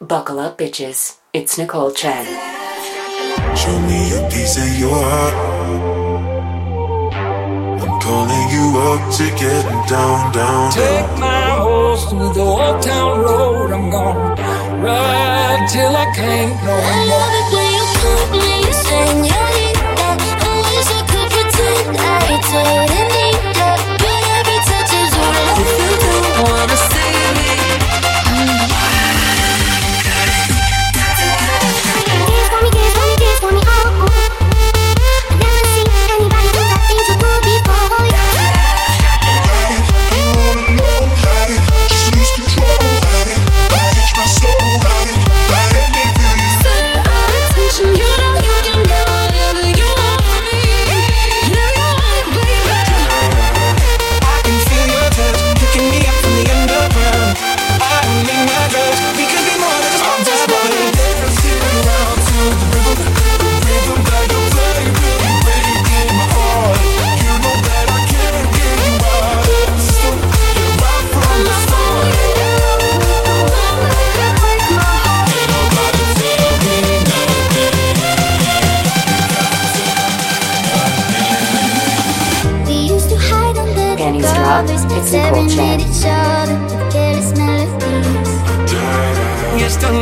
[0.00, 1.16] Buckle up, bitches.
[1.32, 2.24] It's Nicole Chen.
[3.56, 5.34] Show me a piece of your heart.
[7.82, 11.18] I'm calling you up to get down, down, down.
[11.18, 13.72] My horse the old town road.
[13.72, 13.90] I'm
[14.84, 16.78] ride till I can't no more.
[16.78, 18.68] I love it when you put me
[19.02, 19.57] in your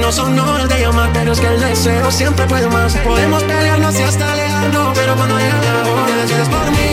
[0.06, 2.94] no son horas de llamar, pero es que el deseo siempre puede más.
[2.98, 6.86] Podemos pelearnos y hasta alejarnos, pero cuando llega la hora, ya es por mí.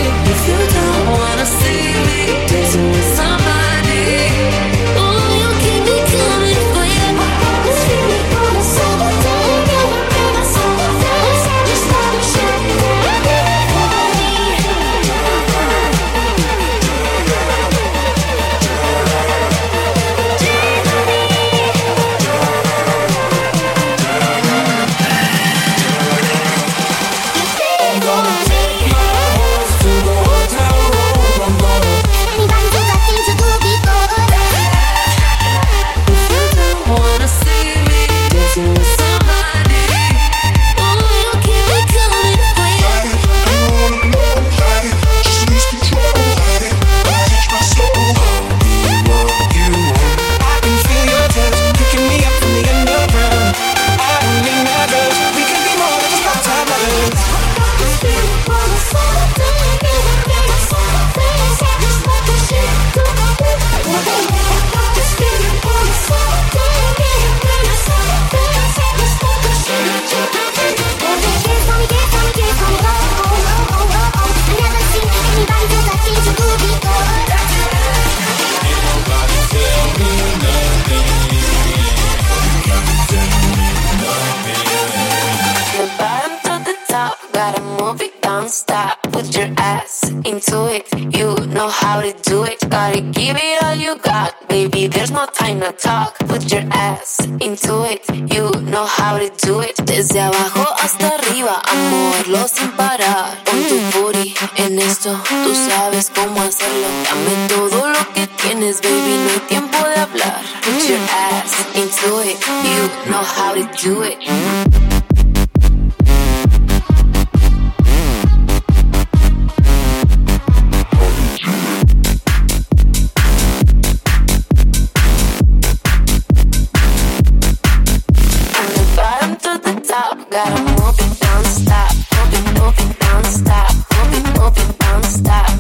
[89.24, 90.86] put your ass into it.
[91.16, 92.60] You know how to do it.
[92.70, 94.88] Gotta give it all you got, baby.
[94.88, 96.18] There's no time to talk.
[96.28, 98.02] Put your ass into it.
[98.34, 99.76] You know how to do it.
[99.86, 103.38] Desde abajo hasta arriba, amorlo sin parar.
[103.46, 106.88] Pon tu booty en esto, tú sabes cómo hacerlo.
[107.06, 109.16] Dame todo lo que tienes, baby.
[109.24, 110.42] No hay tiempo de hablar.
[110.64, 111.00] Put your
[111.32, 112.38] ass into it.
[112.64, 114.93] You know how to do it.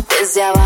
[0.10, 0.63] Wiedziała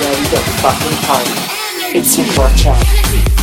[0.00, 1.98] Ready to fucking party.
[1.98, 3.39] It's your chest.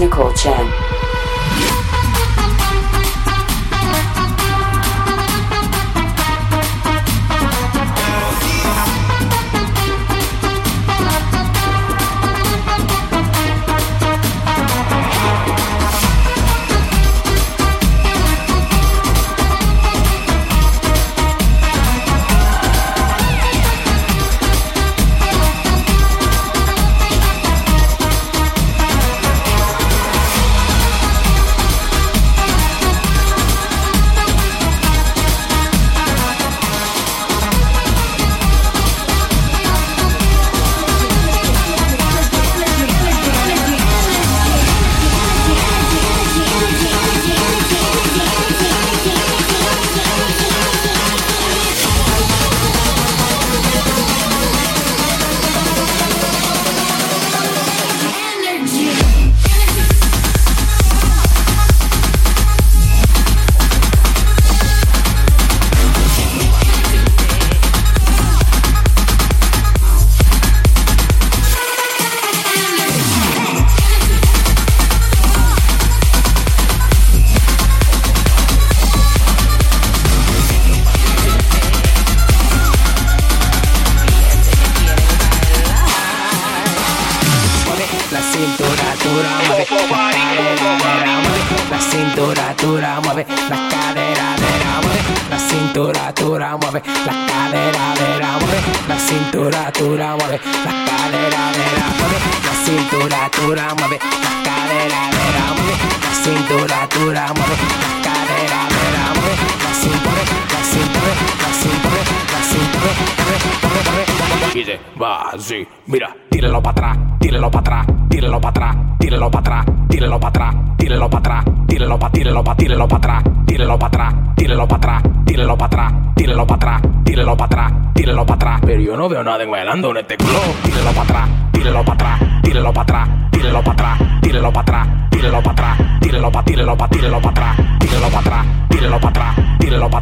[0.00, 0.85] Nicole Chen.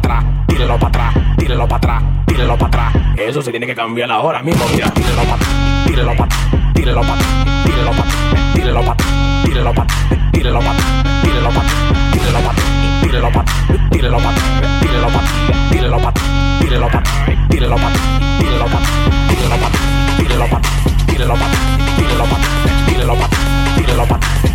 [0.01, 3.03] para atrás, tíralo para atrás, tíralo para atrás, tíralo para atrás.
[3.17, 5.49] Eso se tiene que cambiar ahora mismo, mira, tíralo para atrás,
[5.85, 6.41] tíralo para atrás,
[6.73, 9.09] tíralo para atrás, tíralo para atrás,
[9.43, 9.99] tíralo para atrás,
[10.33, 10.87] tíralo para atrás,
[11.23, 11.75] tíralo para atrás,
[12.11, 12.65] tíralo para atrás,
[13.05, 13.25] tíralo para atrás.
[13.25, 13.43] Tíralo pa'
[13.95, 14.33] tíralo pa'
[14.81, 15.21] tíralo pa'
[15.71, 16.13] tíralo pa' tíralo pa'
[16.59, 17.99] tíralo pa' tíralo pa'
[19.27, 20.71] tíralo pa' tíralo pa' tíralo pa'
[21.07, 21.49] tíralo pa'
[21.95, 22.39] tíralo pa'
[22.87, 23.29] tíralo pa'
[23.77, 24.54] tíralo pa'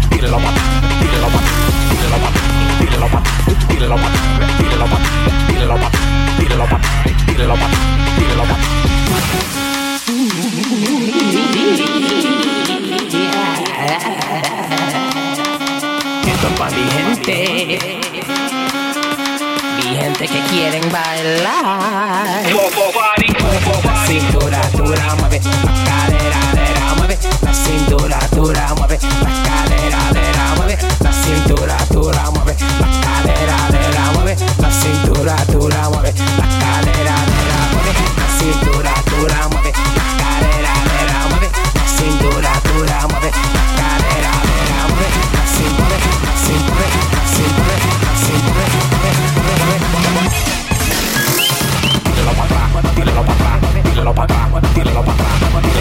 [24.10, 26.79] cintura dura, mueve cadera, cadera
[27.42, 34.12] la cintura dura, mueve la cadera, cadera, mueve la cintura dura, mueve la cadera, cadera,
[34.14, 40.72] mueve la cintura dura, mueve la cadera, cadera, mueve la cintura dura, mueve la cadera,
[40.84, 47.24] cadera, mueve la cintura dura, mueve la cadera, cadera, mueve la cintura, la cintura, la
[47.34, 47.74] cintura,
[48.06, 48.64] la cintura,
[49.00, 50.38] mueve, mueve, mueve.
[53.10, 53.39] Atrás,
[54.04, 55.80] เราปากกาวันที่เราปากกาวันที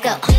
[0.00, 0.29] go.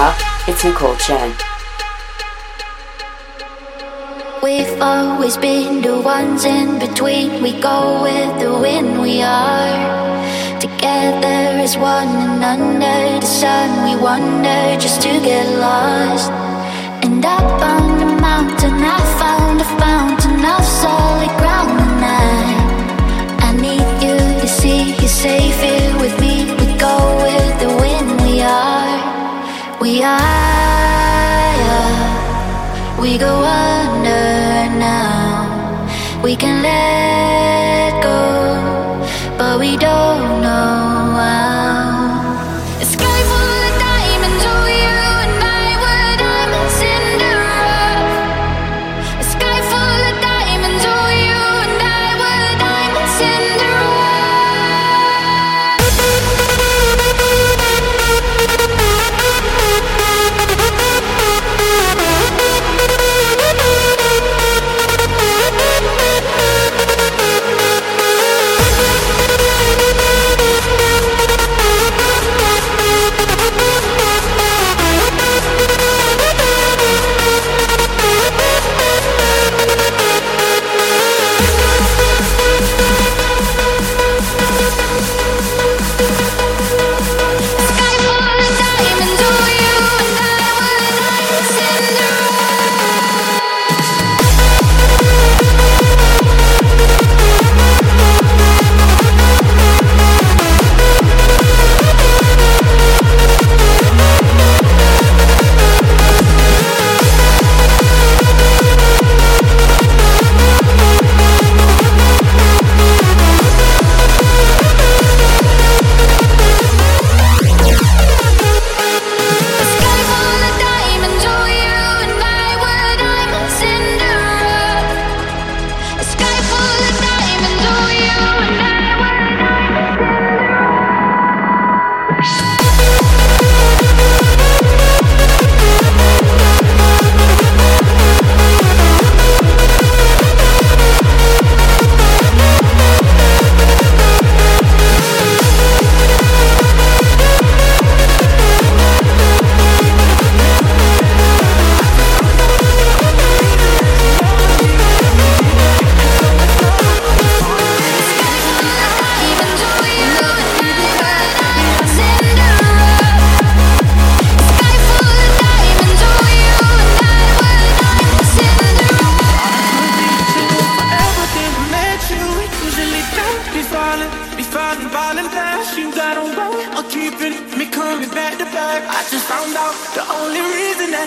[0.00, 1.28] Rock, it's Nicole Chen.
[4.42, 7.42] We've always been the ones in between.
[7.42, 10.58] We go with the wind, we are.
[10.58, 16.30] Together as one and under the sun, we wander just to get lost.
[17.04, 17.79] And I
[30.00, 31.82] higher,
[33.00, 33.99] we go on.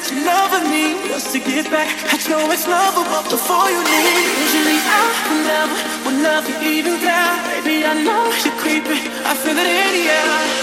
[0.03, 1.87] that you're loving me just to get back.
[2.11, 4.27] I know it's but before you leave.
[4.43, 7.39] Usually I will never, will never even down.
[7.63, 9.11] Baby, I know you're creeping.
[9.23, 10.62] I feel it in the air.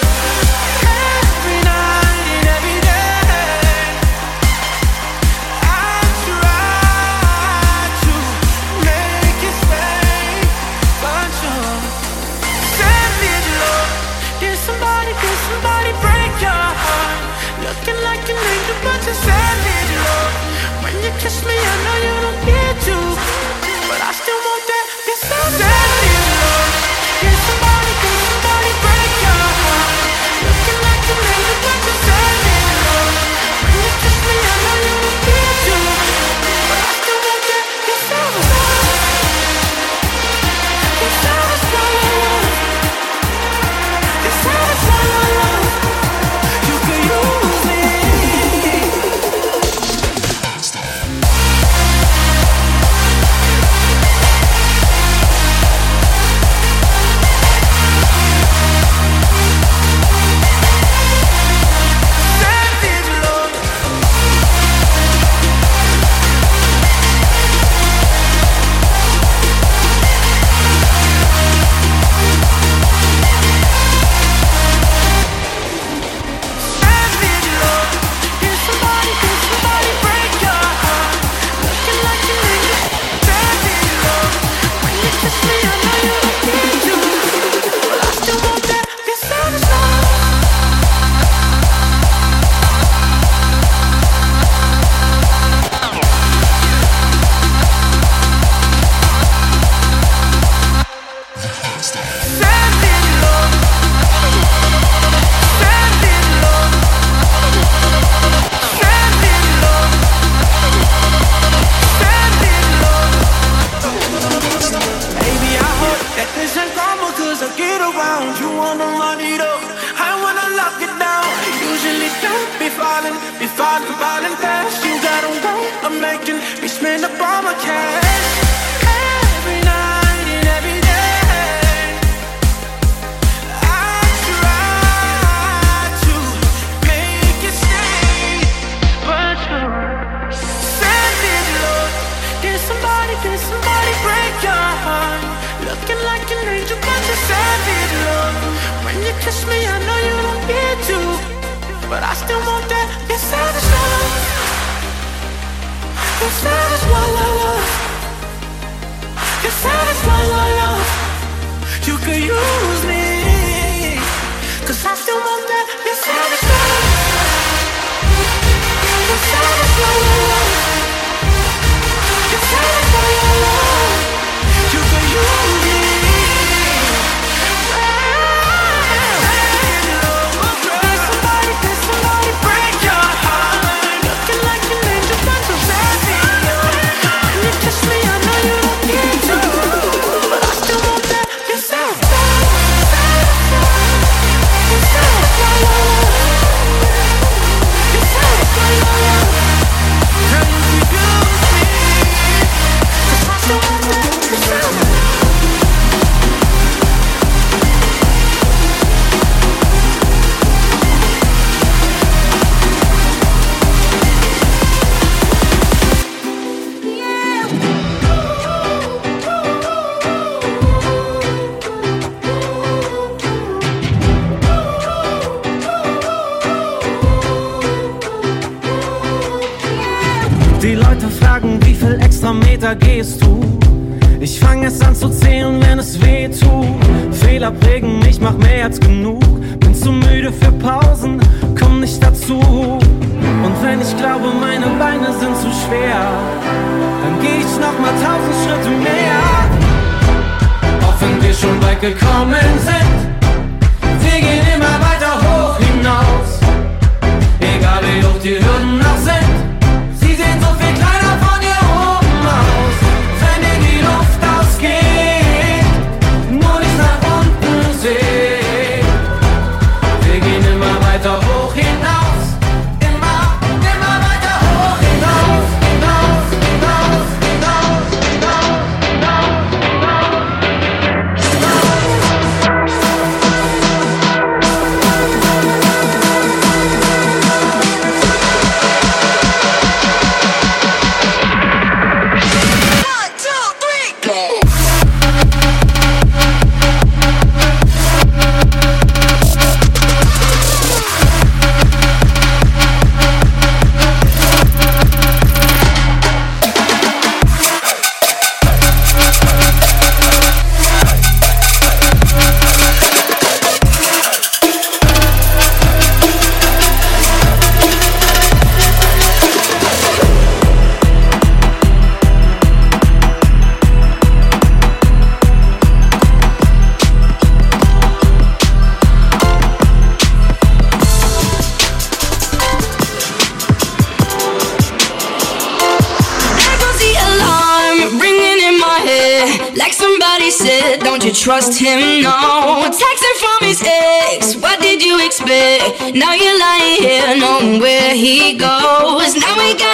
[19.11, 20.83] kisses ended, love.
[20.83, 22.00] When you kiss me, I know.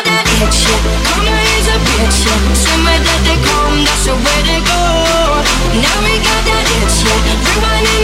[0.06, 0.80] that bitch, yeah.
[1.10, 2.64] Karma is a bitch, yeah.
[2.96, 4.06] That they come, that's
[4.46, 4.82] they go.
[5.82, 7.20] Now we got that itch, yeah.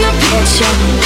[0.03, 1.02] The picture.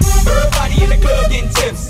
[0.00, 1.87] Everybody in the club getting tips.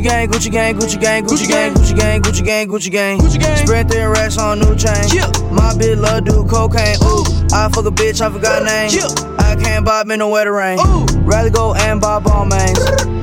[0.00, 3.38] Gucci gang, Gucci gang, Gucci gang, Gucci gang, Gucci gang, Gucci gang, Gucci gang, Gucci
[3.38, 3.56] gang.
[3.58, 4.96] Spread thin racks on new chain.
[5.12, 5.26] Yeah.
[5.52, 6.96] My bitch love do cocaine.
[7.04, 7.20] Ooh.
[7.52, 8.88] I fuck a bitch, I forgot name.
[8.94, 9.08] Yeah.
[9.38, 10.78] I can't buy me no wetter rain.
[10.80, 11.04] Ooh.
[11.20, 12.78] Rather go and buy ball mains.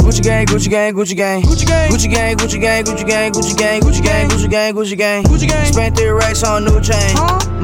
[0.06, 3.58] Gucci gang, Gucci gang, Gucci gang, Gucci gang, Gucci gang, Gucci gang, Gucci gang, Gucci
[3.58, 5.74] gang, Gucci gang, Gucci gang, Gucci gang, Gucci gang.
[5.74, 7.16] Spent three racks on new chain.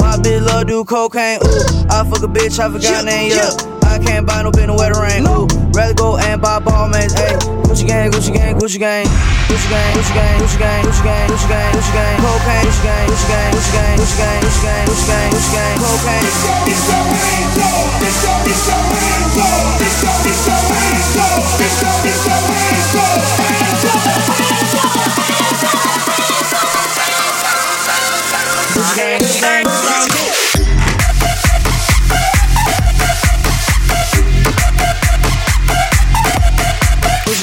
[0.01, 1.37] My bitch love do cocaine.
[1.43, 1.87] Ooh.
[1.91, 3.29] I fuck a bitch, I forgot name.
[3.29, 3.51] Yeah.
[3.83, 5.27] I can't buy no no wetter rain.
[5.27, 5.62] Ooh.
[5.73, 7.33] Rather go and buy ball mains, ayy.
[7.65, 9.05] Gucci gang, Gucci gang, Gucci gang.
[9.49, 12.17] Gucci gang, Gucci gang, Gucci gang, Gucci gang, Gucci gang, Gucci gang.
[12.21, 15.73] Cocaine, Gucci gang, Gucci gang, Gucci gang, Gucci gang, Gucci gang, Gucci gang, Gucci gang.
[15.81, 16.21] Cocaine.
[16.29, 17.49] It's your, it's your rain,
[18.05, 19.25] it's your, it's your rain,
[19.81, 22.93] it's your, it's your rain, it's your, it's your rain, it's
[28.73, 29.65] Gucci gang, Gucci gang, gang,
[30.13, 30.62] gang.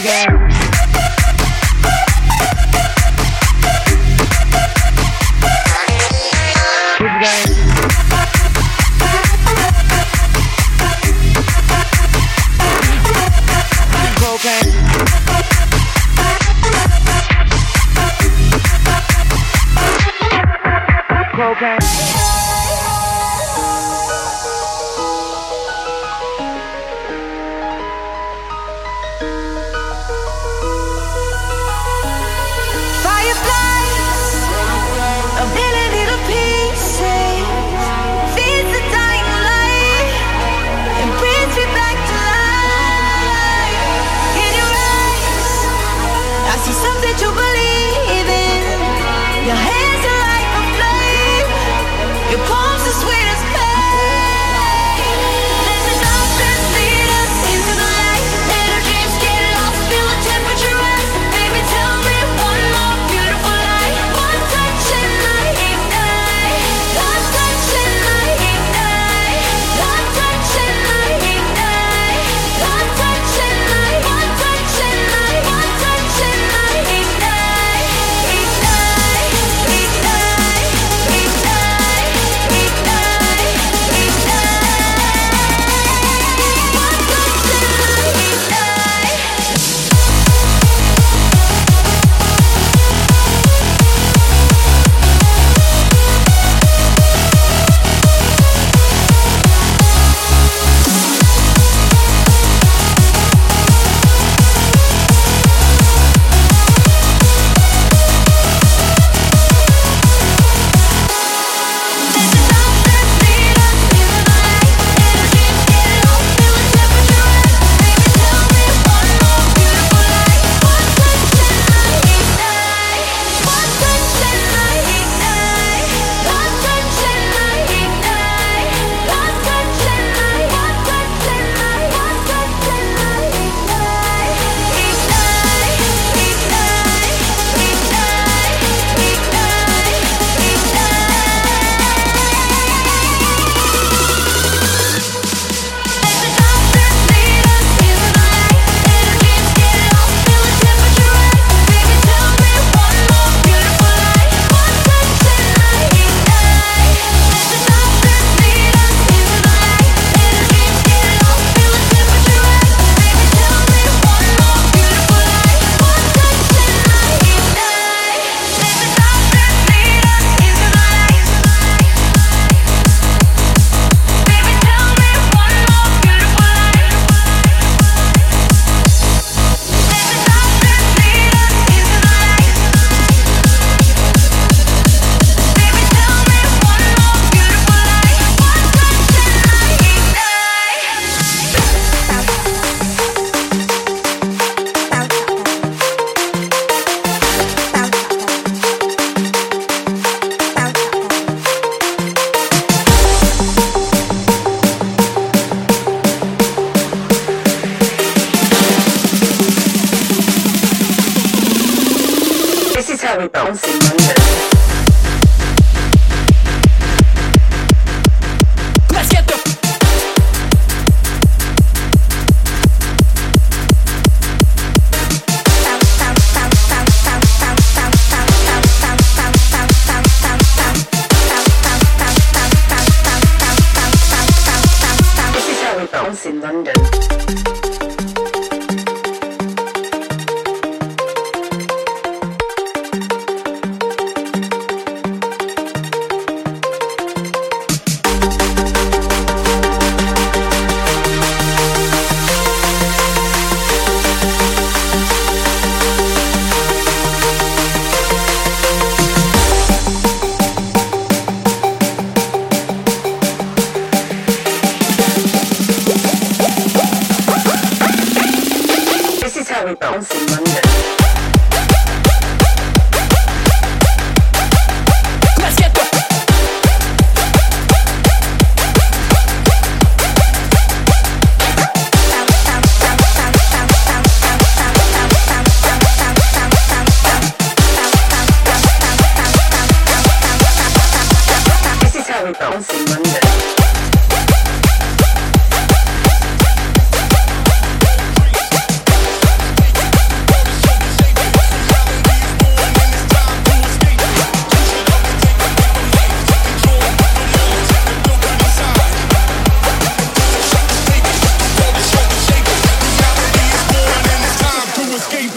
[0.02, 0.39] Yeah.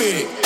[0.03, 0.42] big.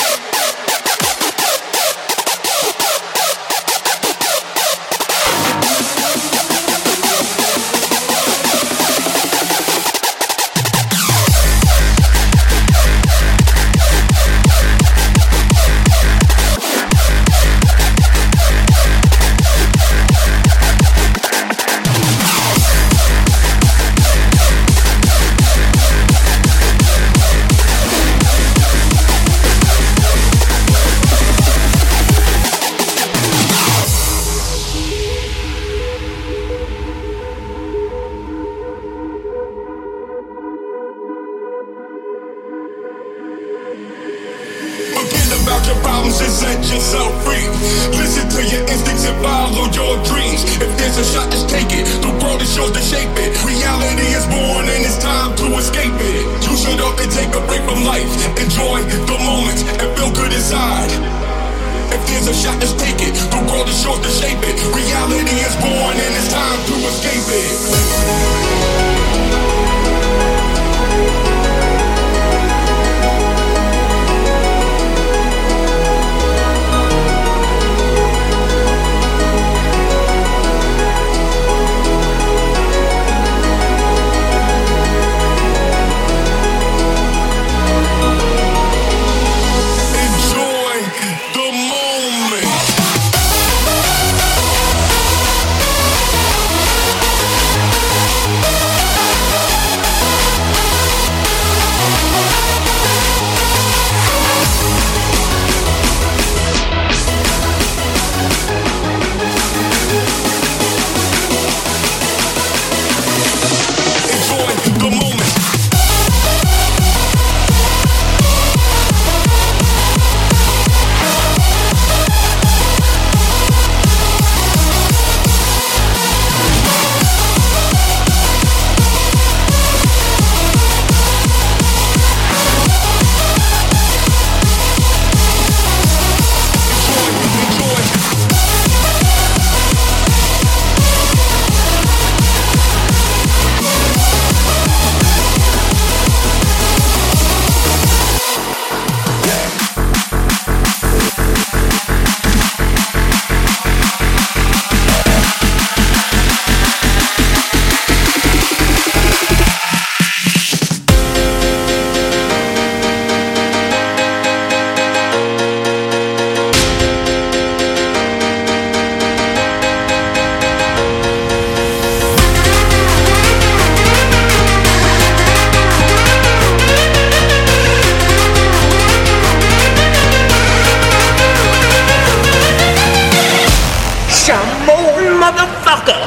[185.28, 186.00] motherfucker.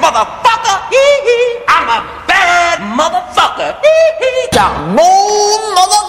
[0.00, 0.76] motherfucker.
[1.68, 3.76] I'm a bad motherfucker.
[4.52, 6.03] Got more motherfucker.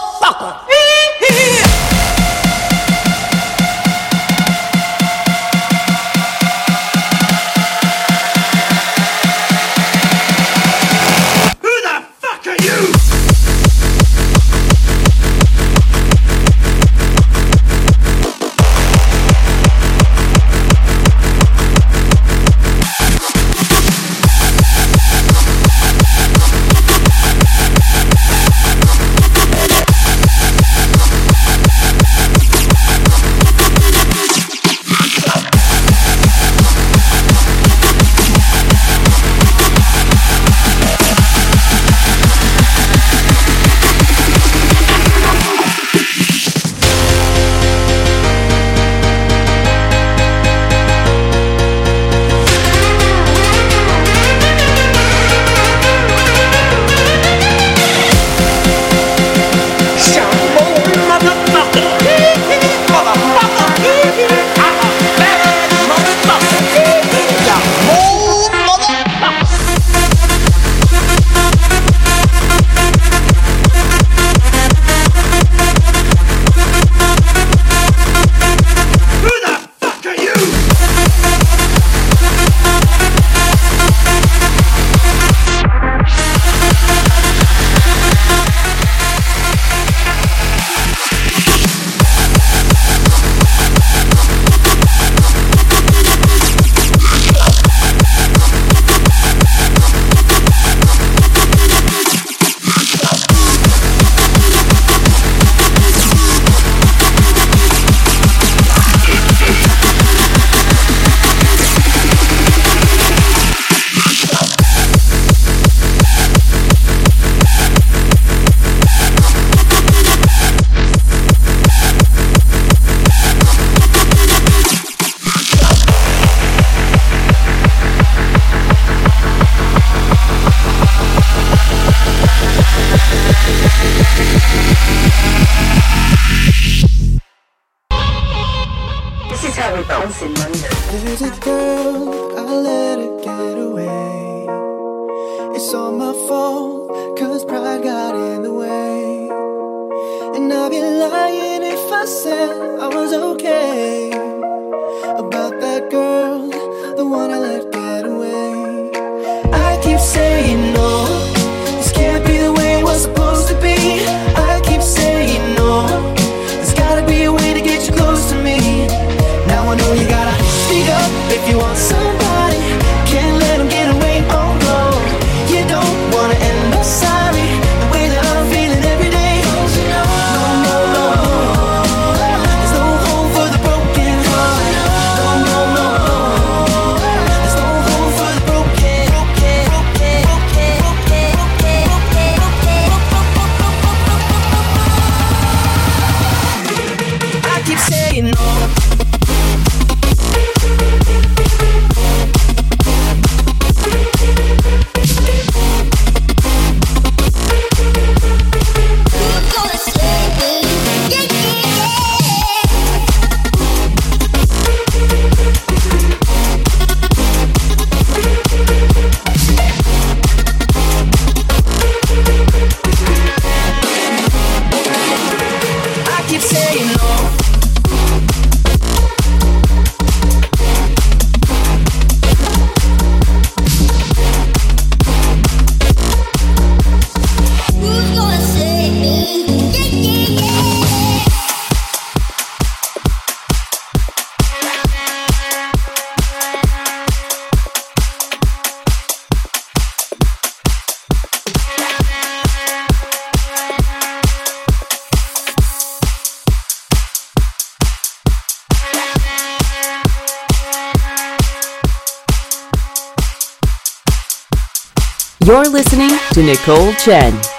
[265.46, 267.55] You're listening to Nicole Chen.